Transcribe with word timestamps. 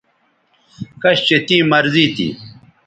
کش 1.01 1.17
چہ 1.27 1.37
تیں 1.47 1.63
مرضی 1.71 2.05
تھی 2.15 2.27